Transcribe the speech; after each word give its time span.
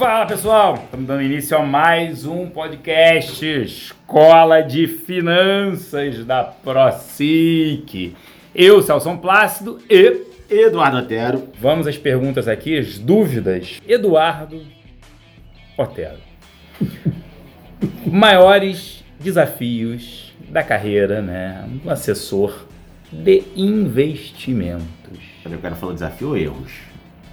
Fala 0.00 0.24
pessoal, 0.24 0.76
estamos 0.76 1.06
dando 1.06 1.20
início 1.20 1.54
a 1.54 1.62
mais 1.62 2.24
um 2.24 2.48
podcast 2.48 3.44
Escola 3.44 4.62
de 4.62 4.86
Finanças 4.86 6.24
da 6.24 6.42
ProSIC. 6.42 8.16
Eu, 8.54 8.80
Celso 8.80 9.14
Plácido 9.18 9.78
e 9.90 10.22
Eduardo 10.48 10.96
Otero. 10.96 11.50
Vamos 11.60 11.86
às 11.86 11.98
perguntas 11.98 12.48
aqui, 12.48 12.78
as 12.78 12.98
dúvidas. 12.98 13.78
Eduardo 13.86 14.62
Otero. 15.76 16.16
Maiores 18.06 19.04
desafios 19.20 20.34
da 20.48 20.62
carreira, 20.62 21.20
né? 21.20 21.68
Um 21.84 21.90
assessor 21.90 22.64
de 23.12 23.44
investimentos. 23.54 24.80
Eu 25.44 25.58
quero 25.58 25.76
falar 25.76 25.92
desafio 25.92 26.28
ou 26.28 26.38
erros? 26.38 26.72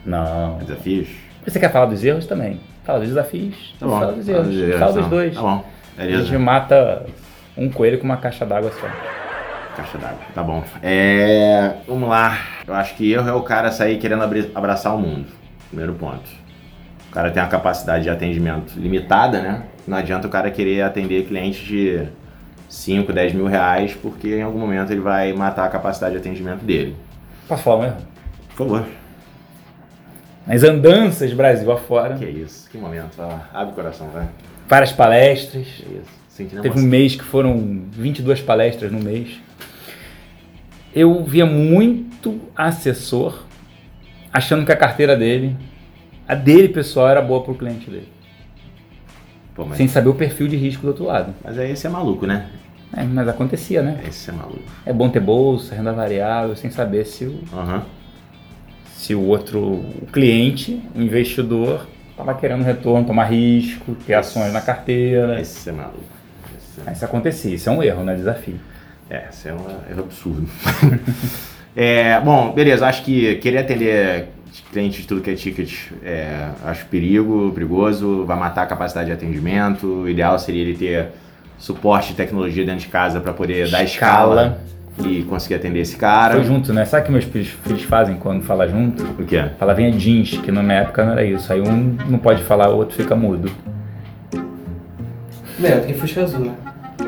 Não. 0.06 0.58
Desafios? 0.58 1.27
Você 1.48 1.60
quer 1.62 1.72
falar 1.72 1.86
dos 1.86 2.04
erros 2.04 2.26
também? 2.26 2.60
Fala 2.84 3.00
dos 3.00 3.08
desafios. 3.08 3.76
Tá 3.80 3.86
bom. 3.86 4.00
Fala 4.00 4.12
dos 4.12 4.28
erros. 4.28 4.48
Fala 4.48 4.60
erros, 4.60 4.80
Fala 4.80 4.94
dos 4.94 5.04
tá. 5.04 5.10
dois. 5.10 5.36
Tá 5.36 5.42
bom. 5.42 5.66
A 5.98 6.06
gente 6.06 6.38
mata 6.38 7.06
um 7.58 7.70
coelho 7.70 7.98
com 7.98 8.04
uma 8.04 8.18
caixa 8.18 8.46
d'água 8.46 8.70
só. 8.72 8.88
Caixa 9.76 9.98
d'água. 9.98 10.20
Tá 10.36 10.44
bom. 10.44 10.62
É. 10.84 11.76
Vamos 11.88 12.10
lá. 12.10 12.38
Eu 12.68 12.74
acho 12.74 12.96
que 12.96 13.12
erro 13.14 13.30
é 13.30 13.34
o 13.34 13.42
cara 13.42 13.72
sair 13.72 13.98
querendo 13.98 14.24
abraçar 14.54 14.94
o 14.94 15.00
mundo. 15.00 15.26
Primeiro 15.70 15.94
ponto. 15.94 16.30
O 17.10 17.14
cara 17.14 17.32
tem 17.32 17.42
uma 17.42 17.50
capacidade 17.50 18.04
de 18.04 18.10
atendimento 18.10 18.74
limitada, 18.78 19.42
né? 19.42 19.64
Não 19.88 19.98
adianta 19.98 20.28
o 20.28 20.30
cara 20.30 20.52
querer 20.52 20.82
atender 20.82 21.26
clientes 21.26 21.66
de 21.66 22.08
5, 22.68 23.14
10 23.14 23.34
mil 23.34 23.48
reais, 23.48 23.96
porque 23.96 24.36
em 24.36 24.42
algum 24.42 24.60
momento 24.60 24.92
ele 24.92 25.00
vai 25.00 25.32
matar 25.32 25.66
a 25.66 25.70
capacidade 25.70 26.12
de 26.12 26.20
atendimento 26.20 26.66
dele. 26.66 26.96
Posso 27.48 27.64
falar 27.64 27.78
um 27.78 27.86
erro? 27.86 27.98
Por 28.50 28.68
favor. 28.68 28.86
Nas 30.48 30.64
andanças 30.64 31.34
Brasil 31.34 31.70
afora, 31.72 32.16
Que 32.16 32.26
isso? 32.26 32.70
Que 32.70 32.78
momento. 32.78 33.18
Lá. 33.18 33.50
Abre 33.54 33.74
o 33.74 33.76
coração, 33.76 34.08
vai. 34.10 34.28
várias 34.68 34.92
palestras. 34.94 35.68
Que 35.68 36.02
isso. 36.02 36.18
Teve 36.62 36.80
um 36.80 36.84
mês 36.84 37.16
que 37.16 37.24
foram 37.24 37.84
22 37.92 38.42
palestras 38.42 38.92
no 38.92 39.00
mês. 39.00 39.40
Eu 40.94 41.24
via 41.24 41.46
muito 41.46 42.40
assessor 42.56 43.44
achando 44.32 44.66
que 44.66 44.72
a 44.72 44.78
carteira 44.78 45.18
dele, 45.18 45.56
a 46.28 46.36
dele 46.36 46.70
pessoal, 46.70 47.10
era 47.10 47.22
boa 47.22 47.44
pro 47.44 47.56
cliente 47.56 47.90
dele. 47.90 48.08
Pô, 49.56 49.66
mas, 49.66 49.78
Sem 49.78 49.88
saber 49.88 50.10
o 50.10 50.14
perfil 50.14 50.48
de 50.48 50.56
risco 50.56 50.84
do 50.84 50.90
outro 50.90 51.06
lado. 51.06 51.34
mas 51.44 51.58
aí 51.58 51.72
esse 51.72 51.88
é 51.88 51.90
maluco, 51.90 52.28
né? 52.28 52.48
É, 52.96 53.04
mas 53.04 53.28
acontecia, 53.28 53.82
né? 53.82 54.00
Esse 54.08 54.30
é 54.30 54.34
maluco. 54.34 54.62
É 54.86 54.94
bom 54.94 55.10
ter 55.10 55.20
bolsa, 55.20 55.76
renda 55.76 55.92
variável, 55.92 56.56
sem 56.56 56.70
saber 56.70 57.06
se 57.06 57.26
o, 57.26 57.40
Aham. 57.52 57.84
Se 58.98 59.14
o 59.14 59.22
outro 59.22 59.60
o 59.62 60.08
cliente, 60.12 60.82
o 60.96 61.02
investidor, 61.02 61.88
estava 62.10 62.34
querendo 62.34 62.64
retorno, 62.64 63.06
tomar 63.06 63.26
risco, 63.26 63.96
ter 64.08 64.16
ações 64.16 64.52
na 64.52 64.60
carteira. 64.60 65.40
Esse 65.40 65.70
é 65.70 65.72
maluco. 65.72 66.02
Esse 66.58 66.90
é... 66.90 66.94
Isso 66.94 67.06
acontecia, 67.06 67.56
isso 67.56 67.70
é 67.70 67.72
um 67.72 67.84
erro, 67.84 68.04
né? 68.04 68.16
Desafio. 68.16 68.60
É, 69.08 69.28
esse 69.30 69.50
é 69.50 69.54
um 69.54 69.60
erro 69.90 70.02
absurdo. 70.02 70.50
é, 71.76 72.20
bom, 72.22 72.52
beleza. 72.54 72.88
Acho 72.88 73.04
que 73.04 73.36
querer 73.36 73.60
atender 73.60 74.30
clientes 74.72 75.02
de 75.02 75.08
tudo 75.08 75.22
que 75.22 75.30
é 75.30 75.36
ticket, 75.36 75.92
é, 76.04 76.50
acho 76.66 76.88
perigo, 76.88 77.52
perigoso, 77.54 78.26
vai 78.26 78.38
matar 78.38 78.64
a 78.64 78.66
capacidade 78.66 79.06
de 79.06 79.14
atendimento. 79.14 79.86
O 79.86 80.10
ideal 80.10 80.40
seria 80.40 80.64
ele 80.64 80.76
ter 80.76 81.10
suporte 81.60 82.10
de 82.10 82.16
tecnologia 82.16 82.66
dentro 82.66 82.82
de 82.82 82.88
casa 82.88 83.20
para 83.20 83.32
poder 83.32 83.70
dar 83.70 83.84
escala 83.84 84.60
e 85.06 85.24
conseguir 85.24 85.56
atender 85.56 85.80
esse 85.80 85.96
cara. 85.96 86.36
Foi 86.36 86.44
junto, 86.44 86.74
né? 86.74 86.86
Sabe 86.86 87.04
o 87.04 87.06
que 87.06 87.12
meus 87.12 87.26
filhos, 87.26 87.50
filhos 87.50 87.84
fazem 87.84 88.16
quando 88.18 88.44
fala 88.44 88.68
junto? 88.68 89.04
O 89.04 89.26
quê? 89.26 89.44
Palavrinha 89.60 89.92
jeans, 89.92 90.38
que 90.38 90.52
na 90.52 90.64
minha 90.64 90.80
época 90.80 91.04
não 91.06 91.12
era 91.12 91.24
isso. 91.24 91.52
Aí 91.52 91.62
um 91.62 91.98
não 92.08 92.20
pode 92.20 92.44
falar, 92.44 92.70
o 92.70 92.78
outro 92.78 92.96
fica 92.96 93.16
mudo. 93.16 93.52
Meu, 95.60 95.82
tem 95.82 95.94
Fusca 95.94 96.24
Azul, 96.24 96.40
né? 96.46 96.54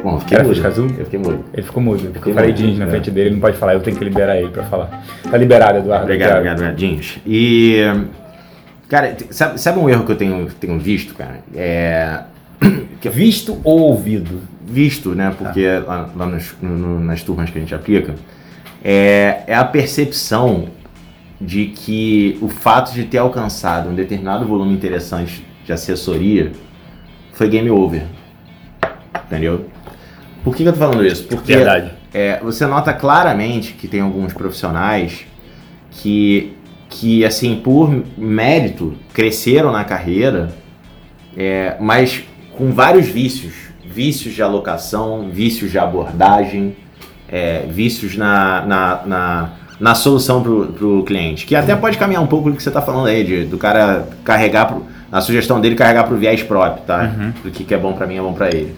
Bom, 0.03 0.15
eu 0.15 0.19
fiquei 0.19 0.35
Era 0.37 0.43
mudo. 0.43 0.55
Fusca 0.55 0.67
azul? 0.69 0.87
Eu 0.97 1.05
fiquei 1.05 1.19
mudo. 1.19 1.45
Ele 1.53 1.63
ficou 1.63 1.83
mudo. 1.83 1.99
Porque 2.03 2.17
eu 2.17 2.21
Ficou 2.21 2.33
falei 2.33 2.51
mudo, 2.51 2.57
jeans 2.57 2.79
na 2.79 2.85
é. 2.85 2.89
frente 2.89 3.11
dele, 3.11 3.27
ele 3.29 3.35
não 3.35 3.41
pode 3.41 3.57
falar, 3.57 3.73
eu 3.73 3.81
tenho 3.81 3.97
que 3.97 4.03
liberar 4.03 4.37
ele 4.37 4.49
pra 4.49 4.63
falar. 4.63 5.03
Tá 5.29 5.37
liberado, 5.37 5.79
Eduardo. 5.79 6.03
Obrigado, 6.03 6.31
obrigado, 6.31 6.57
obrigado, 6.57 6.77
Jeans. 6.77 7.19
E, 7.25 7.83
cara, 8.87 9.15
sabe, 9.29 9.59
sabe 9.59 9.79
um 9.79 9.89
erro 9.89 10.05
que 10.05 10.11
eu 10.11 10.15
tenho, 10.15 10.47
tenho 10.59 10.79
visto, 10.79 11.13
cara? 11.15 11.39
É. 11.55 12.21
eu- 13.03 13.11
Visto 13.11 13.59
ou 13.63 13.79
ouvido? 13.79 14.41
visto, 14.71 15.15
né? 15.15 15.33
Porque 15.35 15.67
lá, 15.79 16.09
lá 16.15 16.25
nas, 16.27 16.53
no- 16.61 16.99
nas 16.99 17.23
turmas 17.23 17.49
que 17.49 17.57
a 17.57 17.61
gente 17.61 17.73
aplica, 17.73 18.13
é, 18.83 19.41
é 19.47 19.55
a 19.55 19.65
percepção 19.65 20.69
de 21.41 21.67
que 21.67 22.37
o 22.41 22.49
fato 22.49 22.93
de 22.93 23.05
ter 23.05 23.17
alcançado 23.17 23.89
um 23.89 23.95
determinado 23.95 24.45
volume 24.45 24.73
interessante 24.73 25.43
de 25.65 25.73
assessoria 25.73 26.51
foi 27.33 27.49
game 27.49 27.69
over. 27.71 28.03
Entendeu? 29.25 29.65
Por 30.43 30.55
que, 30.55 30.63
que 30.63 30.69
eu 30.69 30.73
tô 30.73 30.79
falando 30.79 31.05
isso? 31.05 31.23
Porque 31.25 31.53
é, 32.13 32.39
você 32.41 32.65
nota 32.67 32.93
claramente 32.93 33.73
que 33.73 33.87
tem 33.87 34.01
alguns 34.01 34.33
profissionais 34.33 35.25
que, 35.91 36.53
que 36.89 37.25
assim, 37.25 37.55
por 37.63 38.03
mérito, 38.17 38.95
cresceram 39.13 39.71
na 39.71 39.83
carreira, 39.83 40.49
é, 41.35 41.75
mas 41.79 42.23
com 42.59 42.73
vários 42.73 43.07
vícios. 43.07 43.53
Vícios 43.85 44.35
de 44.35 44.43
alocação, 44.43 45.29
vícios 45.31 45.71
de 45.71 45.79
abordagem, 45.79 46.75
é, 47.27 47.65
vícios 47.67 48.15
na, 48.15 48.63
na, 48.65 49.01
na, 49.05 49.49
na 49.79 49.95
solução 49.95 50.43
pro, 50.43 50.67
pro 50.67 51.03
cliente. 51.03 51.45
Que 51.45 51.55
até 51.55 51.75
pode 51.75 51.97
caminhar 51.97 52.21
um 52.21 52.27
pouco 52.27 52.51
do 52.51 52.55
que 52.55 52.61
você 52.61 52.69
tá 52.69 52.81
falando 52.81 53.07
aí, 53.07 53.23
de, 53.23 53.45
do 53.45 53.57
cara 53.57 54.07
carregar, 54.23 54.67
pro, 54.67 54.85
na 55.09 55.21
sugestão 55.21 55.59
dele, 55.59 55.73
carregar 55.73 56.03
pro 56.03 56.17
viés 56.17 56.43
próprio, 56.43 56.83
tá? 56.83 57.11
Uhum. 57.17 57.33
Do 57.43 57.49
que, 57.49 57.63
que 57.63 57.73
é 57.73 57.77
bom 57.77 57.93
para 57.93 58.05
mim 58.05 58.17
é 58.17 58.21
bom 58.21 58.33
para 58.33 58.49
ele, 58.49 58.75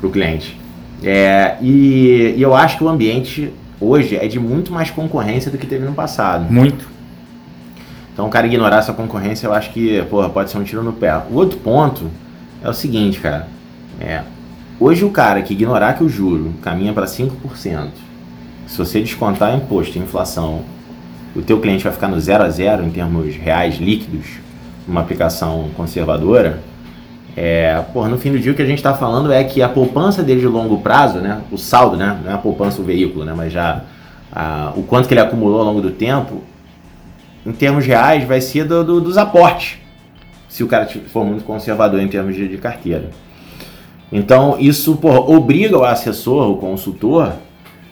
pro 0.00 0.10
cliente. 0.10 0.58
É, 1.02 1.56
e, 1.60 2.34
e 2.36 2.42
eu 2.42 2.54
acho 2.54 2.76
que 2.76 2.82
o 2.82 2.88
ambiente 2.88 3.52
hoje 3.80 4.16
é 4.16 4.26
de 4.26 4.40
muito 4.40 4.72
mais 4.72 4.90
concorrência 4.90 5.50
do 5.50 5.58
que 5.58 5.66
teve 5.66 5.84
no 5.84 5.92
passado. 5.92 6.52
Muito. 6.52 6.88
Então 8.12 8.26
o 8.26 8.30
cara 8.30 8.46
ignorar 8.46 8.78
essa 8.78 8.92
concorrência, 8.92 9.46
eu 9.46 9.54
acho 9.54 9.70
que, 9.70 10.02
porra, 10.10 10.28
pode 10.28 10.50
ser 10.50 10.58
um 10.58 10.64
tiro 10.64 10.82
no 10.82 10.92
pé. 10.92 11.16
O 11.30 11.34
outro 11.34 11.58
ponto 11.58 12.10
é 12.62 12.68
o 12.68 12.72
seguinte, 12.72 13.20
cara. 13.20 13.48
É, 14.00 14.22
hoje 14.78 15.04
o 15.04 15.10
cara 15.10 15.42
que 15.42 15.52
ignorar 15.52 15.94
que 15.94 16.04
o 16.04 16.08
juro 16.08 16.52
caminha 16.62 16.92
para 16.92 17.06
5%, 17.06 17.88
se 18.66 18.78
você 18.78 19.00
descontar 19.00 19.54
imposto 19.54 19.98
e 19.98 20.00
inflação, 20.00 20.62
o 21.34 21.42
teu 21.42 21.60
cliente 21.60 21.84
vai 21.84 21.92
ficar 21.92 22.08
no 22.08 22.20
zero 22.20 22.44
a 22.44 22.50
zero 22.50 22.84
em 22.84 22.90
termos 22.90 23.36
reais 23.36 23.76
líquidos, 23.76 24.26
numa 24.86 25.00
aplicação 25.00 25.68
conservadora, 25.76 26.60
é, 27.36 27.82
no 27.94 28.18
fim 28.18 28.32
do 28.32 28.38
dia 28.40 28.50
o 28.52 28.54
que 28.54 28.62
a 28.62 28.66
gente 28.66 28.78
está 28.78 28.92
falando 28.92 29.32
é 29.32 29.44
que 29.44 29.62
a 29.62 29.68
poupança 29.68 30.22
dele 30.22 30.40
de 30.40 30.46
longo 30.46 30.78
prazo, 30.78 31.18
né, 31.18 31.40
o 31.52 31.56
saldo, 31.56 31.96
né, 31.96 32.18
não 32.24 32.30
é 32.30 32.34
a 32.34 32.38
poupança 32.38 32.80
o 32.82 32.84
veículo, 32.84 33.24
né, 33.24 33.32
mas 33.36 33.52
já 33.52 33.82
a- 34.32 34.72
o 34.76 34.82
quanto 34.82 35.06
que 35.06 35.14
ele 35.14 35.20
acumulou 35.20 35.60
ao 35.60 35.66
longo 35.66 35.80
do 35.80 35.90
tempo, 35.92 36.42
em 37.46 37.52
termos 37.52 37.86
reais, 37.86 38.24
vai 38.24 38.40
ser 38.40 38.64
do- 38.64 38.82
do- 38.84 39.00
dos 39.00 39.16
aportes, 39.16 39.78
se 40.50 40.62
o 40.62 40.66
cara 40.66 40.86
for 41.08 41.24
muito 41.24 41.44
conservador 41.44 41.98
em 42.02 42.08
termos 42.08 42.34
de, 42.36 42.46
de 42.46 42.58
carteira. 42.58 43.08
Então, 44.12 44.56
isso 44.58 44.96
porra, 44.96 45.20
obriga 45.20 45.78
o 45.78 45.84
assessor, 45.84 46.50
o 46.50 46.56
consultor, 46.56 47.32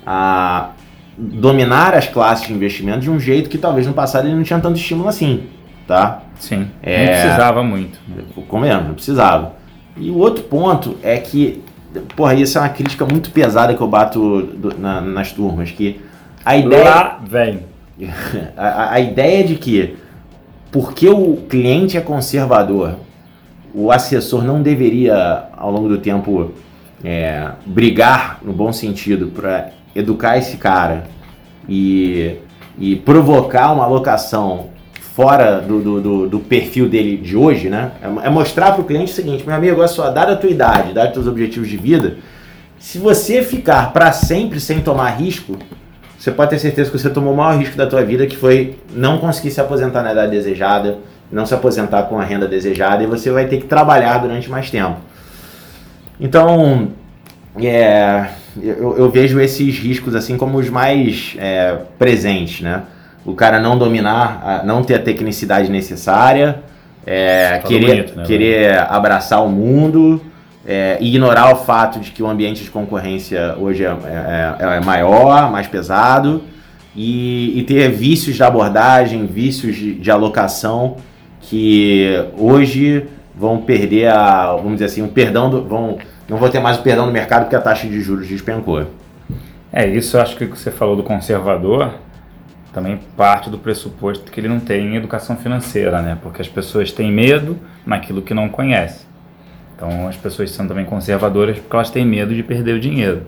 a 0.04 0.70
dominar 1.16 1.94
as 1.94 2.06
classes 2.08 2.46
de 2.46 2.52
investimento 2.52 3.00
de 3.00 3.10
um 3.10 3.18
jeito 3.20 3.48
que 3.48 3.56
talvez 3.56 3.86
no 3.86 3.92
passado 3.92 4.26
ele 4.26 4.34
não 4.34 4.42
tinha 4.42 4.58
tanto 4.58 4.76
estímulo 4.76 5.08
assim, 5.08 5.44
tá? 5.86 6.22
Sim. 6.38 6.68
É. 6.82 6.98
Não 7.06 7.12
precisava 7.22 7.62
muito. 7.62 7.98
Como 8.48 8.64
é, 8.64 8.74
não 8.74 8.94
precisava. 8.94 9.52
E 9.96 10.10
o 10.10 10.16
outro 10.18 10.44
ponto 10.44 10.96
é 11.02 11.16
que, 11.18 11.62
porra, 12.16 12.34
isso 12.34 12.58
é 12.58 12.60
uma 12.60 12.68
crítica 12.68 13.04
muito 13.04 13.30
pesada 13.30 13.74
que 13.74 13.80
eu 13.80 13.88
bato 13.88 14.42
do- 14.42 14.78
na- 14.78 15.00
nas 15.00 15.32
turmas, 15.32 15.70
que 15.70 16.00
a 16.44 16.56
ideia... 16.56 16.84
Lá 16.84 17.20
vem. 17.28 17.60
A, 18.56 18.66
a- 18.66 18.92
a 18.94 19.00
ideia 19.00 19.42
de 19.44 19.56
que 19.56 19.96
porque 20.70 21.08
o 21.08 21.36
cliente 21.48 21.96
é 21.96 22.00
conservador, 22.00 22.96
o 23.74 23.90
assessor 23.90 24.44
não 24.44 24.62
deveria, 24.62 25.44
ao 25.56 25.70
longo 25.70 25.88
do 25.88 25.98
tempo, 25.98 26.52
é, 27.04 27.50
brigar 27.64 28.38
no 28.42 28.52
bom 28.52 28.72
sentido 28.72 29.28
para 29.28 29.70
educar 29.94 30.36
esse 30.36 30.56
cara 30.56 31.04
e, 31.68 32.36
e 32.78 32.96
provocar 32.96 33.72
uma 33.72 33.84
alocação 33.84 34.68
fora 35.14 35.60
do, 35.60 35.80
do, 35.80 36.00
do- 36.00 36.28
do 36.28 36.38
perfil 36.40 36.88
dele 36.88 37.16
de 37.16 37.36
hoje, 37.36 37.68
né? 37.68 37.92
É, 38.02 38.26
é 38.26 38.30
mostrar 38.30 38.72
para 38.72 38.80
o 38.82 38.84
cliente 38.84 39.12
o 39.12 39.14
seguinte, 39.14 39.44
meu 39.46 39.54
amigo, 39.54 39.78
olha 39.78 39.88
só, 39.88 40.10
dada 40.10 40.32
a 40.32 40.36
tua 40.36 40.50
idade, 40.50 40.92
dada 40.92 41.08
os 41.08 41.14
teus 41.14 41.26
objetivos 41.26 41.68
de 41.68 41.76
vida, 41.76 42.16
se 42.78 42.98
você 42.98 43.42
ficar 43.42 43.92
para 43.92 44.12
sempre 44.12 44.60
sem 44.60 44.80
tomar 44.80 45.10
risco, 45.10 45.56
você 46.18 46.32
pode 46.32 46.50
ter 46.50 46.58
certeza 46.58 46.90
que 46.90 46.98
você 46.98 47.08
tomou 47.08 47.32
o 47.32 47.36
maior 47.36 47.56
risco 47.56 47.76
da 47.76 47.86
tua 47.86 48.02
vida, 48.02 48.26
que 48.26 48.36
foi 48.36 48.76
não 48.92 49.18
conseguir 49.18 49.52
se 49.52 49.60
aposentar 49.60 50.02
na 50.02 50.12
idade 50.12 50.32
desejada, 50.32 50.98
não 51.30 51.46
se 51.46 51.54
aposentar 51.54 52.02
com 52.04 52.18
a 52.18 52.24
renda 52.24 52.48
desejada, 52.48 53.04
e 53.04 53.06
você 53.06 53.30
vai 53.30 53.46
ter 53.46 53.58
que 53.58 53.66
trabalhar 53.66 54.18
durante 54.18 54.50
mais 54.50 54.68
tempo. 54.68 54.96
Então, 56.20 56.88
é, 57.62 58.26
eu, 58.60 58.98
eu 58.98 59.10
vejo 59.10 59.40
esses 59.40 59.78
riscos 59.78 60.16
assim 60.16 60.36
como 60.36 60.58
os 60.58 60.68
mais 60.68 61.36
é, 61.38 61.76
presentes, 61.96 62.62
né? 62.62 62.82
O 63.24 63.34
cara 63.34 63.60
não 63.60 63.78
dominar, 63.78 64.62
não 64.64 64.82
ter 64.82 64.94
a 64.94 64.98
tecnicidade 64.98 65.70
necessária, 65.70 66.62
é, 67.06 67.60
Falou 67.62 67.68
querer, 67.68 67.86
bonito, 67.86 68.16
né, 68.16 68.24
querer 68.24 68.78
abraçar 68.90 69.44
o 69.44 69.48
mundo, 69.48 70.20
é, 70.68 70.98
ignorar 71.00 71.50
o 71.50 71.56
fato 71.56 71.98
de 71.98 72.10
que 72.10 72.22
o 72.22 72.26
ambiente 72.28 72.62
de 72.62 72.70
concorrência 72.70 73.56
hoje 73.58 73.84
é, 73.84 73.88
é- 73.88 74.76
é 74.76 74.80
maior, 74.80 75.50
mais 75.50 75.66
pesado, 75.66 76.42
e, 76.94 77.58
e 77.58 77.62
ter 77.62 77.90
vícios 77.90 78.36
de 78.36 78.42
abordagem, 78.42 79.24
vícios 79.26 79.74
de, 79.76 79.94
de 79.94 80.10
alocação 80.10 80.98
que 81.40 82.22
hoje 82.36 83.06
vão 83.34 83.62
perder 83.62 84.08
a, 84.08 84.52
vamos 84.56 84.74
dizer 84.74 84.84
assim, 84.86 85.02
o 85.02 85.08
perdão 85.08 85.48
do, 85.48 85.64
vão, 85.64 85.96
não 86.28 86.36
vou 86.36 86.50
ter 86.50 86.60
mais 86.60 86.76
o 86.76 86.82
perdão 86.82 87.06
do 87.06 87.12
mercado 87.12 87.44
porque 87.44 87.56
a 87.56 87.60
taxa 87.60 87.86
de 87.88 88.00
juros 88.02 88.28
despencou. 88.28 88.84
É, 89.72 89.86
isso 89.86 90.18
acho 90.18 90.36
que 90.36 90.44
o 90.44 90.50
que 90.50 90.58
você 90.58 90.70
falou 90.70 90.96
do 90.96 91.02
conservador 91.02 91.94
também 92.72 93.00
parte 93.16 93.48
do 93.48 93.56
pressuposto 93.56 94.30
que 94.30 94.38
ele 94.38 94.48
não 94.48 94.60
tem 94.60 94.96
educação 94.96 95.36
financeira, 95.36 96.02
né? 96.02 96.18
Porque 96.22 96.42
as 96.42 96.48
pessoas 96.48 96.92
têm 96.92 97.10
medo 97.10 97.58
naquilo 97.86 98.20
que 98.20 98.34
não 98.34 98.48
conhecem. 98.48 99.06
Então 99.78 100.08
as 100.08 100.16
pessoas 100.16 100.50
são 100.50 100.66
também 100.66 100.84
conservadoras 100.84 101.56
porque 101.56 101.74
elas 101.74 101.88
têm 101.88 102.04
medo 102.04 102.34
de 102.34 102.42
perder 102.42 102.74
o 102.74 102.80
dinheiro. 102.80 103.22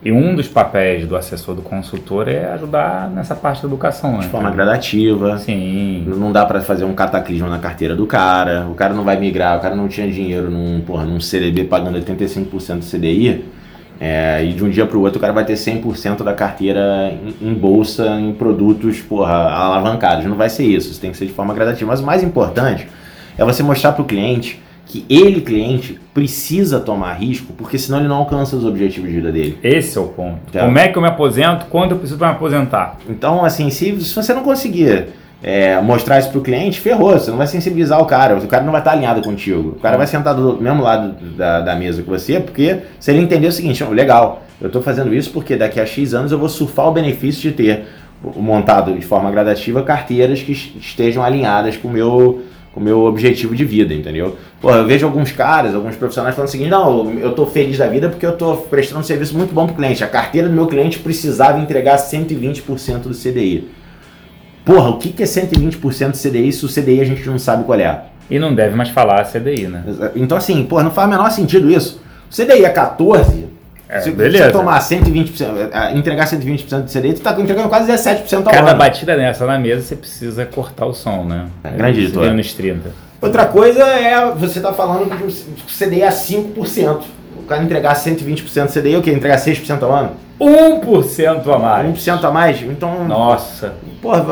E 0.00 0.12
um 0.12 0.36
dos 0.36 0.46
papéis 0.46 1.04
do 1.08 1.16
assessor 1.16 1.56
do 1.56 1.62
consultor 1.62 2.28
é 2.28 2.52
ajudar 2.52 3.10
nessa 3.10 3.34
parte 3.34 3.62
da 3.62 3.66
educação, 3.66 4.12
né? 4.12 4.20
De 4.20 4.28
forma 4.28 4.48
gradativa. 4.48 5.36
Sim. 5.38 6.04
Não 6.06 6.30
dá 6.30 6.46
pra 6.46 6.60
fazer 6.60 6.84
um 6.84 6.94
cataclismo 6.94 7.48
na 7.48 7.58
carteira 7.58 7.96
do 7.96 8.06
cara. 8.06 8.68
O 8.70 8.74
cara 8.74 8.94
não 8.94 9.02
vai 9.02 9.18
migrar, 9.18 9.58
o 9.58 9.60
cara 9.60 9.74
não 9.74 9.88
tinha 9.88 10.08
dinheiro 10.08 10.48
num, 10.48 10.80
porra, 10.82 11.04
num 11.04 11.20
CDB 11.20 11.64
pagando 11.64 11.98
85% 11.98 12.78
do 12.78 12.84
CDI. 12.84 13.44
é, 14.00 14.44
e 14.44 14.52
de 14.52 14.64
um 14.64 14.70
dia 14.70 14.86
pro 14.86 15.00
outro 15.00 15.18
o 15.18 15.20
cara 15.20 15.32
vai 15.32 15.44
ter 15.44 15.54
100% 15.54 16.22
da 16.22 16.32
carteira 16.32 17.12
em, 17.40 17.48
em 17.48 17.54
bolsa, 17.54 18.06
em 18.20 18.32
produtos, 18.32 19.00
porra, 19.00 19.34
alavancados. 19.34 20.24
Não 20.26 20.36
vai 20.36 20.48
ser 20.48 20.62
isso, 20.62 20.92
isso 20.92 21.00
tem 21.00 21.10
que 21.10 21.16
ser 21.16 21.26
de 21.26 21.32
forma 21.32 21.52
gradativa. 21.52 21.90
Mas 21.90 21.98
o 21.98 22.06
mais 22.06 22.22
importante 22.22 22.86
é 23.36 23.44
você 23.44 23.64
mostrar 23.64 23.90
pro 23.90 24.04
cliente 24.04 24.62
que 24.88 25.04
ele, 25.08 25.42
cliente, 25.42 26.00
precisa 26.14 26.80
tomar 26.80 27.12
risco, 27.12 27.52
porque 27.56 27.78
senão 27.78 27.98
ele 28.00 28.08
não 28.08 28.16
alcança 28.16 28.56
os 28.56 28.64
objetivos 28.64 29.08
de 29.10 29.14
vida 29.16 29.30
dele. 29.30 29.58
Esse 29.62 29.98
é 29.98 30.00
o 30.00 30.06
ponto. 30.06 30.38
Tá. 30.50 30.60
Como 30.60 30.78
é 30.78 30.88
que 30.88 30.96
eu 30.96 31.02
me 31.02 31.08
aposento? 31.08 31.66
Quando 31.66 31.90
eu 31.92 31.98
preciso 31.98 32.18
para 32.18 32.28
me 32.30 32.34
aposentar? 32.34 32.96
Então, 33.08 33.44
assim, 33.44 33.68
se, 33.68 34.00
se 34.00 34.14
você 34.14 34.32
não 34.32 34.42
conseguir 34.42 35.08
é, 35.42 35.78
mostrar 35.82 36.18
isso 36.18 36.30
pro 36.30 36.40
cliente, 36.40 36.80
ferrou. 36.80 37.12
Você 37.12 37.30
não 37.30 37.36
vai 37.38 37.46
sensibilizar 37.46 38.00
o 38.00 38.06
cara. 38.06 38.36
O 38.38 38.46
cara 38.48 38.64
não 38.64 38.72
vai 38.72 38.80
estar 38.80 38.92
alinhado 38.92 39.20
contigo. 39.22 39.74
O 39.76 39.80
cara 39.80 39.96
vai 39.98 40.06
sentar 40.06 40.34
do 40.34 40.60
mesmo 40.60 40.82
lado 40.82 41.14
da, 41.36 41.60
da 41.60 41.76
mesa 41.76 42.02
que 42.02 42.08
você, 42.08 42.40
porque 42.40 42.78
se 42.98 43.10
ele 43.12 43.20
entender 43.20 43.46
o 43.46 43.52
seguinte, 43.52 43.84
"Oh, 43.84 43.92
legal, 43.92 44.42
eu 44.60 44.66
estou 44.68 44.82
fazendo 44.82 45.14
isso 45.14 45.30
porque 45.30 45.54
daqui 45.54 45.78
a 45.78 45.84
X 45.86 46.14
anos 46.14 46.32
eu 46.32 46.38
vou 46.38 46.48
surfar 46.48 46.88
o 46.88 46.92
benefício 46.92 47.42
de 47.42 47.52
ter 47.56 47.84
montado 48.36 48.92
de 48.94 49.04
forma 49.06 49.30
gradativa 49.30 49.82
carteiras 49.82 50.42
que 50.42 50.50
es- 50.52 50.72
estejam 50.80 51.22
alinhadas 51.22 51.76
com 51.76 51.86
o 51.88 51.90
meu 51.92 52.42
o 52.78 52.80
meu 52.80 53.04
objetivo 53.04 53.54
de 53.54 53.64
vida, 53.64 53.92
entendeu? 53.92 54.36
Pô, 54.60 54.70
eu 54.70 54.86
vejo 54.86 55.04
alguns 55.04 55.32
caras, 55.32 55.74
alguns 55.74 55.96
profissionais 55.96 56.34
falando 56.34 56.48
o 56.48 56.50
seguinte, 56.50 56.70
não, 56.70 57.12
eu 57.14 57.32
tô 57.32 57.44
feliz 57.44 57.76
da 57.76 57.86
vida 57.88 58.08
porque 58.08 58.24
eu 58.24 58.36
tô 58.36 58.56
prestando 58.56 59.00
um 59.00 59.04
serviço 59.04 59.36
muito 59.36 59.52
bom 59.52 59.66
pro 59.66 59.76
cliente. 59.76 60.02
A 60.02 60.06
carteira 60.06 60.48
do 60.48 60.54
meu 60.54 60.66
cliente 60.66 60.98
precisava 60.98 61.60
entregar 61.60 61.96
120% 61.96 63.00
do 63.02 63.14
CDI. 63.14 63.68
Porra, 64.64 64.90
o 64.90 64.98
que 64.98 65.10
que 65.10 65.22
é 65.22 65.26
120% 65.26 66.10
do 66.12 66.16
CDI 66.16 66.52
se 66.52 66.64
o 66.64 66.68
CDI 66.68 67.00
a 67.00 67.04
gente 67.04 67.26
não 67.26 67.38
sabe 67.38 67.64
qual 67.64 67.78
é? 67.78 68.04
E 68.30 68.38
não 68.38 68.54
deve 68.54 68.76
mais 68.76 68.90
falar 68.90 69.24
CDI, 69.24 69.66
né? 69.66 69.84
Então 70.14 70.36
assim, 70.36 70.64
porra, 70.64 70.84
não 70.84 70.90
faz 70.90 71.08
o 71.08 71.10
menor 71.10 71.30
sentido 71.30 71.70
isso. 71.70 72.00
O 72.30 72.34
CDI 72.34 72.64
é 72.64 72.70
14, 72.70 73.46
É, 73.88 74.00
se 74.00 74.10
beleza. 74.10 74.44
você 74.46 74.50
tomar 74.52 74.78
120%, 74.80 75.70
eh, 75.72 75.92
entregar 75.96 76.26
120% 76.26 76.82
do 76.82 76.90
CDI, 76.90 77.14
tu 77.14 77.20
tá 77.22 77.32
entregando 77.40 77.68
quase 77.70 77.90
17% 77.90 78.46
ao 78.46 78.52
Cada 78.52 78.70
ano. 78.70 78.78
batida 78.78 79.16
nessa 79.16 79.46
na 79.46 79.58
mesa 79.58 79.80
você 79.82 79.96
precisa 79.96 80.44
cortar 80.44 80.84
o 80.86 80.92
som, 80.92 81.24
né? 81.24 81.46
É, 81.64 81.70
grande 81.70 82.00
editora. 82.02 82.28
vê 82.28 82.34
nos 82.36 82.52
30. 82.52 82.90
Outra 83.20 83.46
coisa 83.46 83.82
é 83.84 84.30
você 84.32 84.60
tá 84.60 84.72
falando 84.72 85.08
que 85.08 85.24
o 85.24 85.86
CDI 85.88 86.02
é 86.02 86.10
5%. 86.10 87.00
O 87.38 87.42
cara 87.48 87.62
entregar 87.62 87.94
120% 87.96 88.66
do 88.66 88.72
CDI, 88.72 88.96
o 88.96 89.02
quê? 89.02 89.10
Entregar 89.10 89.38
6% 89.38 89.82
ao 89.82 89.90
ano? 89.90 90.10
1% 90.38 91.48
a 91.52 91.58
mais. 91.58 91.86
1% 91.98 92.24
a 92.24 92.30
mais? 92.30 92.60
Então, 92.62 93.04
Nossa. 93.08 93.72
porra, 94.02 94.24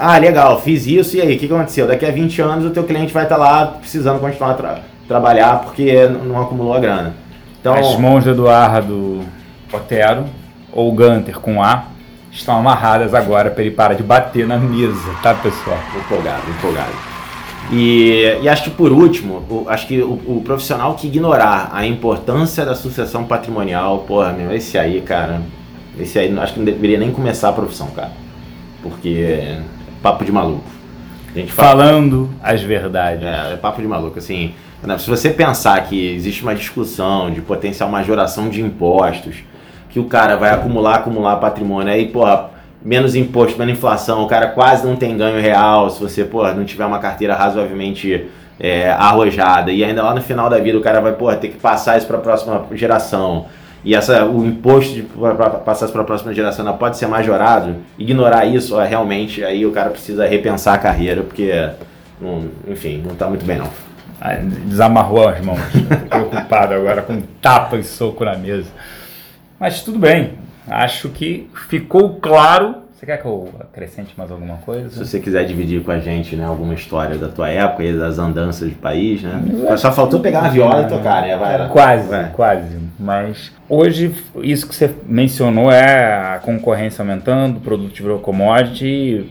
ah, 0.00 0.16
legal, 0.18 0.60
fiz 0.60 0.86
isso 0.86 1.16
e 1.16 1.20
aí, 1.20 1.36
o 1.36 1.38
que, 1.38 1.46
que 1.46 1.52
aconteceu? 1.54 1.86
Daqui 1.86 2.06
a 2.06 2.10
20 2.10 2.40
anos 2.40 2.64
o 2.64 2.70
teu 2.70 2.84
cliente 2.84 3.12
vai 3.12 3.24
estar 3.24 3.36
lá 3.36 3.66
precisando 3.66 4.18
continuar 4.20 4.52
a 4.52 4.54
tra- 4.54 4.78
trabalhar 5.06 5.60
porque 5.60 6.06
não 6.06 6.40
acumulou 6.40 6.74
a 6.74 6.80
grana. 6.80 7.14
Então, 7.62 7.74
As 7.74 7.96
mãos 7.96 8.24
do 8.24 8.30
Eduardo 8.30 9.20
Otero 9.72 10.24
ou 10.72 10.92
Gunter 10.92 11.38
com 11.38 11.62
A 11.62 11.84
estão 12.30 12.56
amarradas 12.58 13.14
agora 13.14 13.50
para 13.50 13.62
ele 13.62 13.70
parar 13.70 13.94
de 13.94 14.02
bater 14.02 14.46
na 14.46 14.58
mesa, 14.58 15.10
tá, 15.22 15.32
pessoal? 15.34 15.78
empolgado, 15.96 16.42
empolgado. 16.50 16.90
E, 17.70 18.38
e 18.42 18.48
acho 18.48 18.64
que 18.64 18.70
por 18.70 18.90
último, 18.90 19.44
o- 19.48 19.66
acho 19.68 19.86
que 19.86 20.02
o, 20.02 20.12
o 20.26 20.42
profissional 20.44 20.94
que 20.94 21.06
ignorar 21.06 21.70
a 21.72 21.86
importância 21.86 22.64
da 22.66 22.74
sucessão 22.74 23.24
patrimonial, 23.24 24.00
porra, 24.00 24.32
meu, 24.32 24.52
esse 24.52 24.76
aí, 24.76 25.00
cara, 25.00 25.40
esse 25.98 26.18
aí 26.18 26.36
acho 26.38 26.54
que 26.54 26.58
não 26.58 26.66
deveria 26.66 26.98
nem 26.98 27.12
começar 27.12 27.50
a 27.50 27.52
profissão, 27.52 27.86
cara. 27.94 28.10
Porque 28.82 29.08
é 29.40 29.60
papo 30.02 30.24
de 30.24 30.32
maluco. 30.32 30.64
A 31.34 31.38
gente 31.38 31.52
fala. 31.52 31.68
Falando 31.68 32.28
as 32.42 32.60
verdades. 32.60 33.24
É, 33.24 33.52
é 33.52 33.56
papo 33.56 33.80
de 33.80 33.86
maluco, 33.86 34.18
assim. 34.18 34.54
Né, 34.82 34.98
Se 34.98 35.08
você 35.08 35.30
pensar 35.30 35.80
que 35.86 36.14
existe 36.14 36.42
uma 36.42 36.54
discussão 36.54 37.30
de 37.30 37.40
potencial 37.40 37.88
majoração 37.88 38.48
de 38.48 38.60
impostos, 38.60 39.36
que 39.90 40.00
o 40.00 40.04
cara 40.04 40.36
vai 40.36 40.50
acumular, 40.50 40.96
acumular 40.96 41.36
patrimônio, 41.36 41.92
aí, 41.92 42.08
porra, 42.08 42.50
menos 42.82 43.14
imposto, 43.14 43.58
menos 43.58 43.74
inflação, 43.76 44.22
o 44.24 44.26
cara 44.26 44.48
quase 44.48 44.86
não 44.86 44.96
tem 44.96 45.16
ganho 45.16 45.40
real 45.40 45.88
se 45.90 46.00
você, 46.00 46.24
porra, 46.24 46.52
não 46.54 46.64
tiver 46.64 46.84
uma 46.86 46.98
carteira 46.98 47.34
razoavelmente 47.34 48.26
é, 48.58 48.90
arrojada. 48.90 49.70
E 49.70 49.84
ainda 49.84 50.02
lá 50.02 50.14
no 50.14 50.20
final 50.22 50.48
da 50.48 50.58
vida 50.58 50.78
o 50.78 50.80
cara 50.80 51.00
vai, 51.00 51.12
porra, 51.12 51.36
ter 51.36 51.48
que 51.48 51.58
passar 51.58 51.98
isso 51.98 52.06
para 52.06 52.16
a 52.18 52.20
próxima 52.20 52.64
geração. 52.72 53.46
E 53.84 53.94
essa, 53.94 54.24
o 54.24 54.46
imposto 54.46 54.94
de 54.94 55.02
passar 55.64 55.86
isso 55.86 55.92
para 55.92 56.02
a 56.02 56.04
próxima 56.04 56.32
geração 56.32 56.64
ainda 56.64 56.76
pode 56.78 56.96
ser 56.96 57.06
majorado. 57.08 57.76
Ignorar 57.98 58.46
isso, 58.46 58.76
ó, 58.76 58.82
realmente, 58.84 59.44
aí 59.44 59.66
o 59.66 59.72
cara 59.72 59.90
precisa 59.90 60.26
repensar 60.26 60.74
a 60.74 60.78
carreira, 60.78 61.22
porque, 61.22 61.52
não- 62.20 62.44
enfim, 62.68 63.02
não 63.06 63.14
tá 63.16 63.26
muito 63.26 63.44
bem 63.44 63.58
não. 63.58 63.68
Desamarrou 64.66 65.28
as 65.28 65.40
mãos. 65.44 65.58
Preocupado 66.08 66.74
agora 66.74 67.02
com 67.02 67.20
tapa 67.40 67.76
e 67.76 67.84
soco 67.84 68.24
na 68.24 68.36
mesa. 68.36 68.68
Mas 69.58 69.82
tudo 69.82 69.98
bem. 69.98 70.34
Acho 70.68 71.08
que 71.08 71.50
ficou 71.68 72.14
claro. 72.20 72.76
Você 72.94 73.06
quer 73.06 73.20
que 73.20 73.26
eu 73.26 73.52
acrescente 73.60 74.14
mais 74.16 74.30
alguma 74.30 74.58
Se 74.58 74.64
coisa? 74.64 75.04
você 75.04 75.18
quiser 75.18 75.44
dividir 75.44 75.82
com 75.82 75.90
a 75.90 75.98
gente, 75.98 76.36
né, 76.36 76.44
alguma 76.44 76.72
história 76.72 77.18
da 77.18 77.26
tua 77.28 77.48
época 77.48 77.82
e 77.82 77.92
das 77.98 78.16
andanças 78.16 78.68
do 78.70 78.76
país, 78.76 79.20
né? 79.24 79.42
Só 79.76 79.90
faltou 79.90 80.20
pegar 80.20 80.38
uma 80.38 80.50
viola 80.50 80.82
e 80.82 80.88
tocar, 80.88 81.22
né? 81.22 81.36
Vai. 81.36 81.68
Quase, 81.68 82.08
Vai. 82.08 82.30
quase. 82.30 82.78
Mas 83.00 83.50
hoje, 83.68 84.14
isso 84.36 84.68
que 84.68 84.74
você 84.76 84.94
mencionou 85.04 85.68
é 85.68 86.34
a 86.34 86.38
concorrência 86.38 87.02
aumentando, 87.02 87.56
o 87.56 87.60
produto 87.60 87.92
virou 88.00 88.20
commodity. 88.20 89.28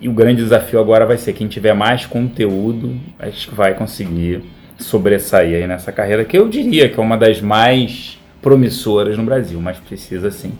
E, 0.00 0.08
o 0.08 0.12
grande 0.12 0.42
desafio 0.42 0.80
agora 0.80 1.04
vai 1.04 1.18
ser 1.18 1.34
quem 1.34 1.46
tiver 1.46 1.74
mais 1.74 2.06
conteúdo, 2.06 2.98
acho 3.18 3.48
que 3.48 3.54
vai 3.54 3.74
conseguir 3.74 4.42
sobressair 4.78 5.56
aí 5.56 5.66
nessa 5.66 5.92
carreira, 5.92 6.24
que 6.24 6.38
eu 6.38 6.48
diria 6.48 6.88
que 6.88 6.98
é 6.98 7.02
uma 7.02 7.18
das 7.18 7.42
mais 7.42 8.18
promissoras 8.40 9.18
no 9.18 9.24
Brasil, 9.24 9.60
mas 9.60 9.78
precisa 9.78 10.30
sim 10.30 10.52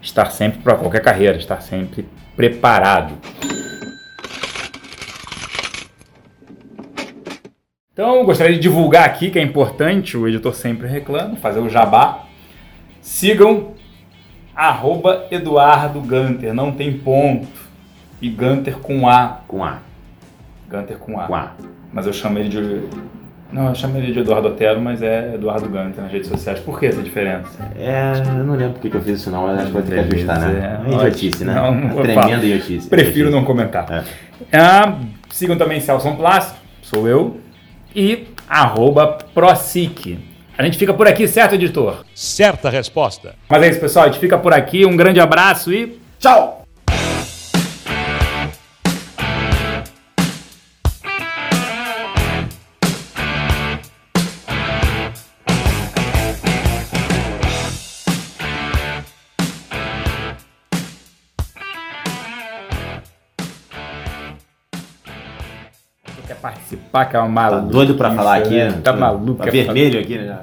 estar 0.00 0.30
sempre 0.30 0.60
para 0.60 0.76
qualquer 0.76 1.00
carreira, 1.00 1.36
estar 1.36 1.60
sempre 1.60 2.06
preparado. 2.36 3.14
Então, 7.92 8.24
gostaria 8.24 8.54
de 8.54 8.60
divulgar 8.60 9.04
aqui 9.04 9.30
que 9.30 9.38
é 9.38 9.42
importante, 9.42 10.16
o 10.16 10.28
editor 10.28 10.54
sempre 10.54 10.86
reclama, 10.86 11.34
fazer 11.36 11.58
o 11.58 11.68
jabá. 11.68 12.26
Sigam 13.00 13.74
arroba 14.54 15.26
Eduardo 15.30 16.00
Gunter, 16.00 16.54
não 16.54 16.70
tem 16.70 16.92
ponto. 16.92 17.65
E 18.20 18.28
Gunter 18.28 18.78
com 18.78 19.08
A. 19.08 19.40
Com 19.46 19.64
A. 19.64 19.78
Gunter 20.68 20.98
com 20.98 21.18
A. 21.18 21.26
Com 21.26 21.34
A. 21.34 21.50
Mas 21.92 22.06
eu 22.06 22.12
chamo 22.12 22.38
ele 22.38 22.48
de. 22.48 22.82
Não, 23.52 23.68
eu 23.68 23.74
chamo 23.74 23.96
ele 23.96 24.12
de 24.12 24.18
Eduardo 24.18 24.48
Otero, 24.48 24.80
mas 24.80 25.02
é 25.02 25.34
Eduardo 25.34 25.68
Gunter 25.68 26.02
nas 26.02 26.10
redes 26.10 26.28
sociais. 26.28 26.58
Por 26.58 26.78
que 26.80 26.86
essa 26.86 27.02
diferença? 27.02 27.58
É, 27.78 28.12
eu 28.38 28.44
não 28.44 28.56
lembro 28.56 28.74
porque 28.74 28.90
que 28.90 28.96
eu 28.96 29.02
fiz 29.02 29.20
isso 29.20 29.30
não, 29.30 29.46
mas 29.46 29.58
acho 29.58 29.66
que 29.66 29.72
vou 29.72 29.82
ter 29.82 30.08
que 30.08 30.14
ajustar, 30.14 30.40
né? 30.40 30.80
é. 30.84 30.90
É 30.90 30.94
idiotice, 30.94 31.44
né? 31.44 31.54
Não, 31.54 31.74
não 31.74 32.00
É 32.00 32.02
tremenda 32.02 32.44
idiotice. 32.44 32.88
Prefiro 32.88 33.30
não 33.30 33.44
comentar. 33.44 33.86
É. 33.90 34.04
Ah, 34.52 34.98
sigam 35.30 35.56
também 35.56 35.80
Celson 35.80 36.16
Plástico, 36.16 36.58
sou 36.82 37.06
eu, 37.06 37.36
e 37.94 38.26
arroba 38.48 39.18
Prosic. 39.32 40.18
A 40.58 40.64
gente 40.64 40.78
fica 40.78 40.92
por 40.94 41.06
aqui, 41.06 41.28
certo, 41.28 41.54
editor? 41.54 42.04
Certa 42.14 42.70
resposta. 42.70 43.34
Mas 43.48 43.62
é 43.62 43.68
isso, 43.68 43.80
pessoal. 43.80 44.06
A 44.06 44.08
gente 44.08 44.18
fica 44.18 44.38
por 44.38 44.54
aqui. 44.54 44.86
Um 44.86 44.96
grande 44.96 45.20
abraço 45.20 45.72
e 45.72 45.98
Tchau! 46.18 46.65
Participar, 66.76 67.04
que 67.06 67.16
é 67.16 67.18
uma 67.20 67.26
Tá 67.50 67.50
maluca. 67.56 67.72
doido 67.72 67.94
pra 67.94 68.10
falar 68.12 68.36
aqui? 68.36 68.56
Tá 68.82 68.92
maluco. 68.92 69.34
Tá 69.38 69.44
quer 69.44 69.50
vermelho 69.64 70.00
aqui, 70.00 70.18
né? 70.18 70.38